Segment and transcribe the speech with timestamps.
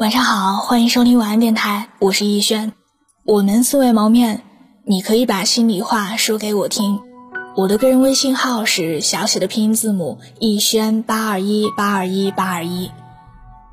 [0.00, 2.72] 晚上好，欢迎收听晚安电台，我是逸轩。
[3.22, 4.40] 我们素未谋面，
[4.86, 7.00] 你可以把心里话说给我听。
[7.54, 12.90] 我的个人微信号是小写的拼音字母逸轩八二一八二一八二一。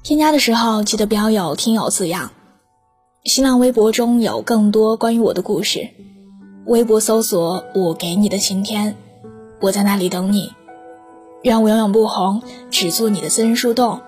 [0.03, 2.31] 添加的时候记得标有“听友”字样。
[3.23, 5.87] 新浪微博中有更多关于我的故事，
[6.65, 8.97] 微博搜索“我给你的晴天”，
[9.63, 10.51] 我在那里等你。
[11.43, 14.01] 愿我永远不红，只做你的私人树洞。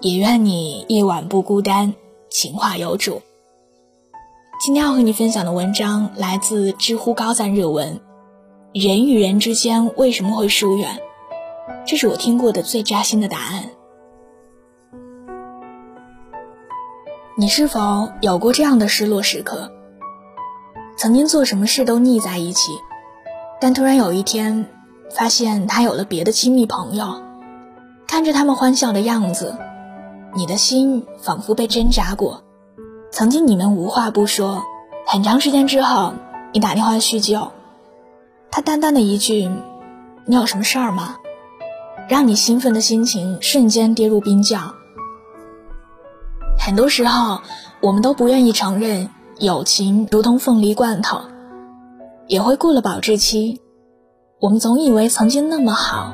[0.00, 1.94] 也愿你夜晚不孤单，
[2.28, 3.22] 情话有主。
[4.60, 7.98] 今天要和你分享的文章来自知乎高赞热文：
[8.74, 11.00] 人与人之间为什么会疏远？
[11.86, 13.70] 这是我听过的最扎心的答案。
[17.38, 19.72] 你是否有过这样的失落时刻？
[20.98, 22.72] 曾经做什么事都腻在一起，
[23.60, 24.66] 但突然有一天，
[25.10, 27.22] 发现他有了别的亲密朋友，
[28.06, 29.56] 看着他们欢笑的样子。
[30.36, 32.42] 你的心仿佛被针扎过，
[33.10, 34.62] 曾经你们无话不说，
[35.06, 36.12] 很长时间之后，
[36.52, 37.52] 你打电话叙旧，
[38.50, 39.50] 他淡淡的一句
[40.28, 41.16] ：“你有什么事儿吗？”
[42.06, 44.74] 让你兴奋的心情瞬间跌入冰窖。
[46.58, 47.40] 很多时候，
[47.80, 49.08] 我们都不愿意承认
[49.38, 51.22] 友情如同凤梨罐头，
[52.26, 53.62] 也会过了保质期。
[54.38, 56.12] 我们总以为曾经那么好，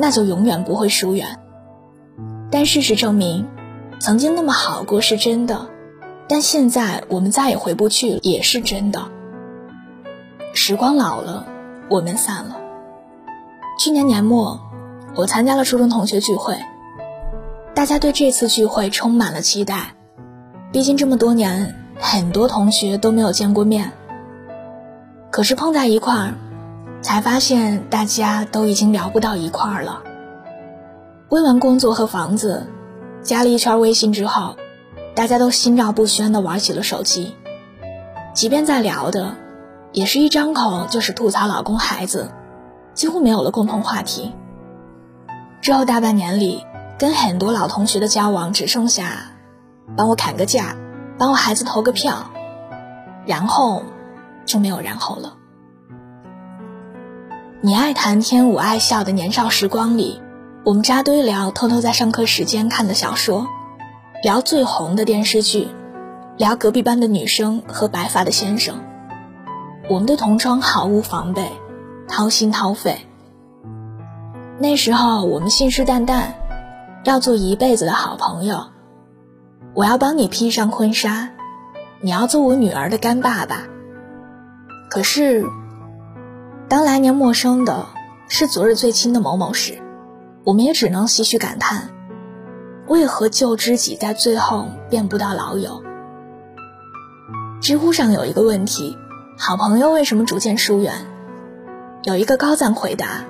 [0.00, 1.38] 那就永远不会疏远。
[2.50, 3.46] 但事实证明，
[4.00, 5.68] 曾经那么好过是真的，
[6.28, 9.08] 但现在我们再也回不去也是真的。
[10.54, 11.46] 时光老了，
[11.90, 12.56] 我们散了。
[13.78, 14.60] 去年年末，
[15.14, 16.58] 我参加了初中同学聚会，
[17.74, 19.94] 大家对这次聚会充满了期待，
[20.72, 23.92] 毕竟这么多年，很多同学都没有见过面。
[25.30, 26.34] 可是碰在一块儿，
[27.02, 30.02] 才发现大家都已经聊不到一块儿了。
[31.28, 32.68] 问完工作和房子，
[33.20, 34.54] 加了一圈微信之后，
[35.16, 37.34] 大家都心照不宣地玩起了手机。
[38.32, 39.34] 即便在聊的，
[39.90, 42.30] 也是一张口就是吐槽老公孩子，
[42.94, 44.32] 几乎没有了共同话题。
[45.60, 46.64] 之后大半年里，
[46.96, 49.32] 跟很多老同学的交往只剩下，
[49.96, 50.76] 帮我砍个价，
[51.18, 52.30] 帮我孩子投个票，
[53.26, 53.82] 然后
[54.44, 55.32] 就没有然后了。
[57.62, 60.22] 你爱谈天，我爱笑的年少时光里。
[60.66, 63.46] 我们扎堆聊偷偷在上课时间看的小说，
[64.24, 65.68] 聊最红的电视剧，
[66.36, 68.80] 聊隔壁班的女生和白发的先生。
[69.88, 71.52] 我们的同窗毫无防备，
[72.08, 72.98] 掏心掏肺。
[74.58, 76.32] 那时候我们信誓旦旦，
[77.04, 78.64] 要做一辈子的好朋友。
[79.72, 81.28] 我要帮你披上婚纱，
[82.00, 83.68] 你要做我女儿的干爸爸。
[84.90, 85.44] 可是，
[86.68, 87.86] 当来年陌生的
[88.26, 89.80] 是昨日最亲的某某时，
[90.46, 91.90] 我们也只能唏嘘感叹，
[92.86, 95.82] 为何旧知己在最后变不到老友？
[97.60, 98.96] 知乎上有一个问题：
[99.36, 100.94] 好朋友为什么逐渐疏远？
[102.04, 103.24] 有一个高赞回答：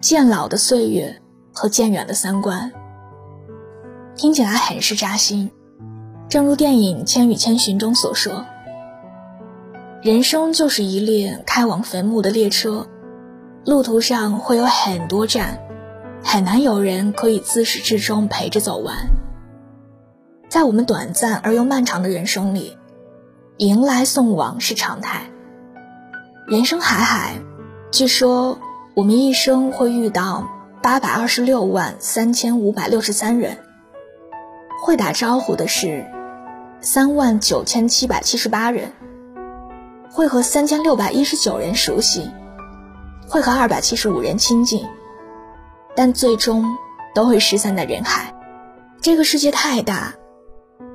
[0.00, 2.72] 渐老的岁月和渐远的三观。
[4.16, 5.48] 听起来很是扎心。
[6.28, 8.44] 正如电影《千与千寻》中所说
[10.02, 12.88] ：“人生就是一列开往坟墓的列车，
[13.64, 15.60] 路途上会有很多站。”
[16.24, 19.10] 很难有人可以自始至终陪着走完。
[20.48, 22.76] 在我们短暂而又漫长的人生里，
[23.58, 25.30] 迎来送往是常态。
[26.46, 27.34] 人生海海，
[27.90, 28.58] 据说
[28.94, 30.48] 我们一生会遇到
[30.82, 33.58] 八百二十六万三千五百六十三人，
[34.82, 36.06] 会打招呼的是
[36.80, 38.92] 三万九千七百七十八人，
[40.10, 42.30] 会和三千六百一十九人熟悉，
[43.28, 44.86] 会和二百七十五人亲近。
[45.94, 46.64] 但最终
[47.14, 48.34] 都会失散在人海。
[49.00, 50.14] 这个世界太大，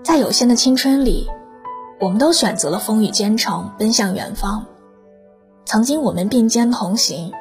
[0.03, 1.27] 在有限的青春里，
[1.99, 4.65] 我们都选择了风雨兼程，奔向远方。
[5.65, 7.33] 曾经我们并肩同行，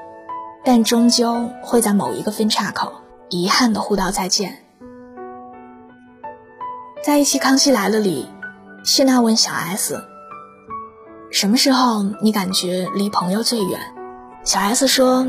[0.64, 2.92] 但终究会在某一个分岔口，
[3.30, 4.58] 遗憾的互道再见。
[7.04, 8.28] 在一期《康熙来了》里，
[8.84, 9.96] 谢娜问小 S：“
[11.30, 13.80] 什么时候你感觉离朋友最远？”
[14.42, 15.26] 小 S 说。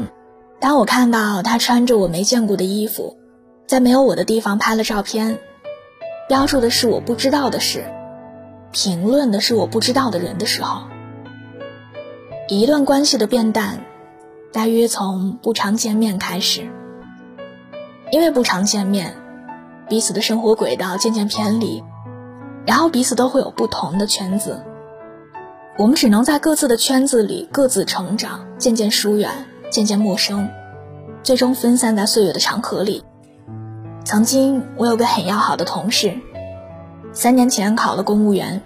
[0.60, 3.18] 当我看到他穿着我没见过的衣服，
[3.68, 5.38] 在没有我的地方拍了照片，
[6.28, 7.86] 标注的是我不知道的事，
[8.72, 10.88] 评论的是我不知道的人的时候，
[12.48, 13.82] 一段关系的变淡，
[14.52, 16.68] 大约从不常见面开始。
[18.10, 19.16] 因为不常见面，
[19.88, 21.84] 彼此的生活轨道渐渐偏离，
[22.66, 24.64] 然后彼此都会有不同的圈子，
[25.78, 29.30] 我们只能在各自的圈子里各自成长，渐渐疏远。
[29.70, 30.50] 渐渐陌生，
[31.24, 33.04] 最终分散在岁月的长河里。
[34.06, 36.18] 曾经，我有个很要好的同事，
[37.12, 38.62] 三年前考了公务员。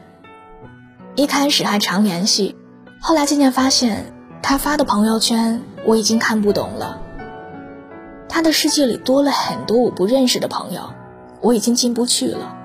[1.16, 2.56] 一开始还常联系，
[3.02, 7.02] 后来渐渐发现他发的朋友圈我已经看不懂了。
[8.30, 10.94] 他的世界里多了很多我不认识的朋友，
[11.42, 12.56] 我已经进不去了。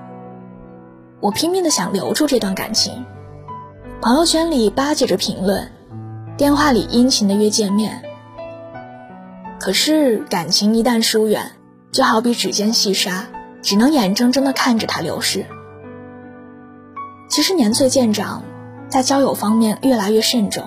[1.19, 3.05] 我拼命的想留住这段感情，
[3.99, 5.71] 朋友圈里巴结着评论，
[6.37, 8.03] 电话里殷勤的约见面。
[9.59, 11.51] 可是感情一旦疏远，
[11.91, 13.25] 就好比指尖细沙，
[13.61, 15.45] 只能眼睁睁的看着它流逝。
[17.29, 18.43] 其实年岁渐长，
[18.87, 20.63] 在交友方面越来越慎重，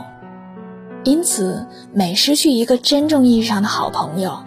[1.04, 4.42] 因此每失去一个真正意义上的好朋友，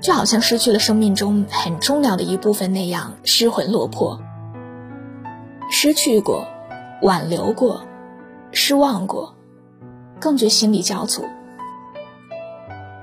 [0.00, 4.20] 就好像失去了生命中很重要的一部分那样失魂落魄。
[5.70, 6.46] 失去过，
[7.02, 7.82] 挽留过，
[8.52, 9.34] 失望过，
[10.20, 11.24] 更觉心力交瘁。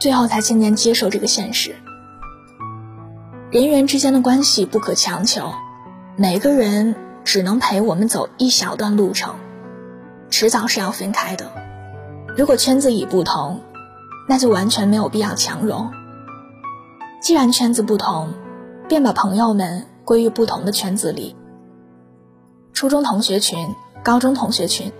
[0.02, 1.76] 最后才渐渐接受这个现实。
[3.52, 5.54] 人与人之间的关系不可强求，
[6.16, 9.36] 每个人只能陪我们走一小段路程，
[10.32, 11.52] 迟早是要分开的。
[12.36, 13.62] 如果圈子已不同，
[14.28, 15.92] 那就完全没有必要强融。
[17.22, 18.34] 既然圈子不同，
[18.90, 21.36] 便把朋友们归于不同的圈子里。
[22.74, 24.92] 初中同学群、高中同学群、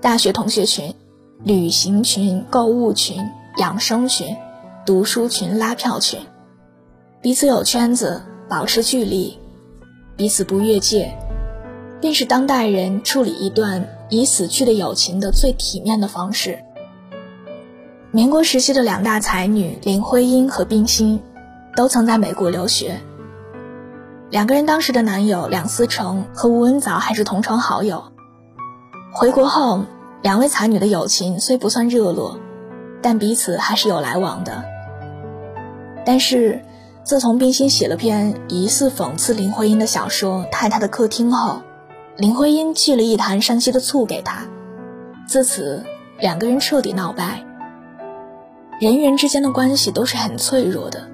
[0.00, 0.94] 大学同学群、
[1.44, 3.22] 旅行群、购物群。
[3.60, 4.38] 养生群、
[4.86, 6.18] 读书群、拉票群，
[7.20, 9.38] 彼此有圈子，保持距离，
[10.16, 11.14] 彼此不越界，
[12.00, 16.58] 便是当代人处理一段已死去的友情的最体面的方式。
[18.12, 21.20] 民国时期的两大才女林徽因和冰心，
[21.76, 22.98] 都曾在美国留学。
[24.30, 28.04] 两个人当时的男友梁思成和吴文藻还是同窗好友。
[29.12, 29.84] 回国后，
[30.22, 32.38] 两位才女的友情虽不算热络。
[33.02, 34.64] 但彼此还是有来往的。
[36.04, 36.62] 但是，
[37.02, 41.60] 自从冰心写了篇疑似讽刺林徽因的小说《太太的客厅》后，
[42.16, 44.46] 林徽因寄了一坛山西的醋给他，
[45.26, 45.84] 自此
[46.18, 47.44] 两个人彻底闹掰。
[48.80, 51.06] 人与人之间的关系都是很脆弱的，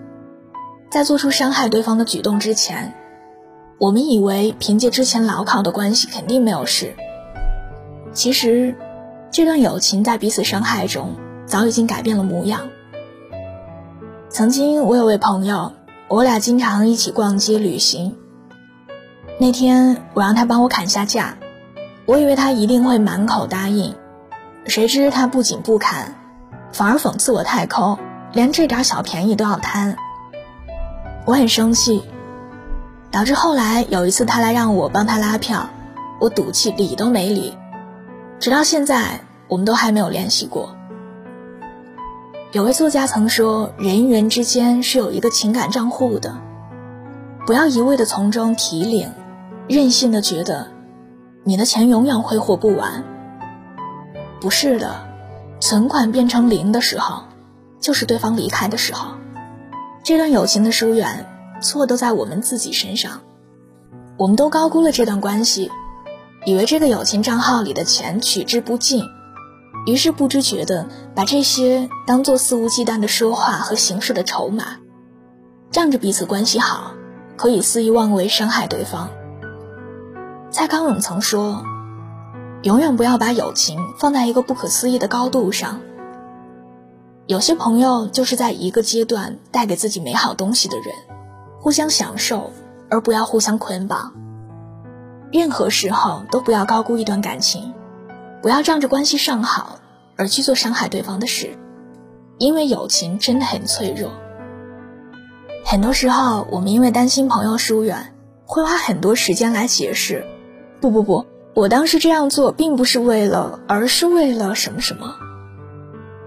[0.90, 2.94] 在做出伤害对方的举动之前，
[3.78, 6.94] 我们以为凭借之前牢靠的关系肯定没有事。
[8.12, 8.74] 其实，
[9.30, 11.14] 这段友情在彼此伤害中。
[11.46, 12.68] 早已经改变了模样。
[14.28, 15.72] 曾经我有位朋友，
[16.08, 18.16] 我俩经常一起逛街旅行。
[19.38, 21.36] 那天我让他帮我砍下价，
[22.04, 23.94] 我以为他一定会满口答应，
[24.66, 26.14] 谁知他不仅不砍，
[26.72, 27.98] 反而讽刺我太抠，
[28.32, 29.96] 连这点小便宜都要贪。
[31.24, 32.02] 我很生气，
[33.10, 35.68] 导致后来有一次他来让我帮他拉票，
[36.20, 37.56] 我赌气理都没理，
[38.38, 40.75] 直到现在我们都还没有联系过。
[42.56, 46.38] 有位作家曾说：“人与人之间是有一个情感账户的，
[47.46, 49.12] 不要一味的从中提领，
[49.68, 50.68] 任性的觉得
[51.44, 53.04] 你的钱永远挥霍不完。
[54.40, 55.06] 不是的，
[55.60, 57.24] 存款变成零的时候，
[57.78, 59.10] 就是对方离开的时候。
[60.02, 61.26] 这段友情的疏远，
[61.60, 63.20] 错都在我们自己身上。
[64.16, 65.70] 我们都高估了这段关系，
[66.46, 69.04] 以为这个友情账号里的钱取之不尽。”
[69.86, 74.64] 于是不知觉的把这些当做肆无忌惮的说话和行事的筹码，
[75.70, 76.92] 仗着彼此关系好，
[77.36, 79.08] 可以肆意妄为伤害对方。
[80.50, 81.62] 蔡康永曾说
[82.62, 85.80] ：“永远不要把友情放在一个不可思议的高度上。
[87.26, 90.94] 有些朋友就是在一个阶段带给自己美好东西的人，
[91.60, 92.50] 互相享受，
[92.90, 94.12] 而不要互相捆绑。
[95.30, 97.72] 任何时候都不要高估一段感情。”
[98.42, 99.78] 不要仗着关系尚好
[100.16, 101.56] 而去做伤害对方的事，
[102.38, 104.12] 因为友情真的很脆弱。
[105.64, 108.14] 很多时候，我们因为担心朋友疏远，
[108.44, 110.24] 会花很多时间来解释：
[110.80, 115.16] 不不不，我当时这样做并不是为了，而是为了什么什么。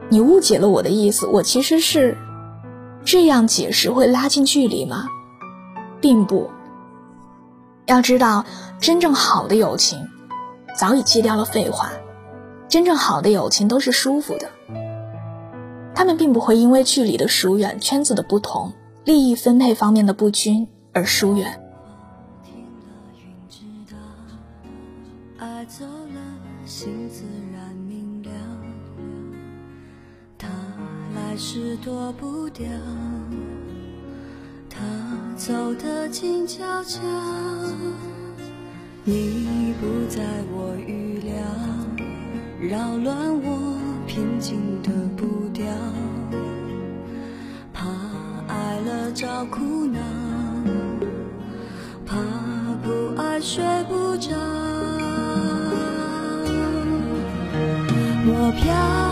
[0.10, 2.18] 你误解了我的意思，我其实是
[3.06, 5.08] 这样解释会拉近距离吗？
[6.02, 6.50] 并不。
[7.86, 8.46] 要知道，
[8.80, 10.10] 真正好的友情，
[10.80, 11.92] 早已戒掉了废话。
[12.70, 14.50] 真正好的友情都是舒服的，
[15.94, 18.72] 他们并不会因为距离的疏远、圈子的不同、
[19.04, 21.62] 利益分配方面的不均而疏远。
[39.12, 40.22] 你不在
[40.54, 41.34] 我预料
[42.62, 43.76] 扰乱我
[44.06, 45.66] 平静的步调
[47.74, 47.88] 怕
[48.48, 50.00] 爱了找苦恼
[52.06, 52.18] 怕
[52.84, 54.30] 不爱睡不着。
[58.32, 59.09] 我飘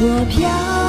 [0.00, 0.83] 我飘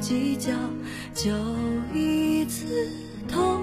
[0.00, 0.52] 计较，
[1.14, 1.30] 就
[1.94, 2.66] 一次
[3.28, 3.62] 痛